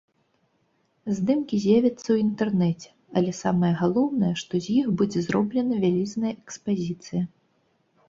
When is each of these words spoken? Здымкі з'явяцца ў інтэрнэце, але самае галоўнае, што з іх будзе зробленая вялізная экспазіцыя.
Здымкі 1.17 1.59
з'явяцца 1.65 2.05
ў 2.13 2.17
інтэрнэце, 2.25 2.89
але 3.21 3.31
самае 3.43 3.73
галоўнае, 3.85 4.33
што 4.43 4.53
з 4.65 4.81
іх 4.81 4.87
будзе 5.03 5.19
зробленая 5.29 5.79
вялізная 5.89 6.37
экспазіцыя. 6.41 7.23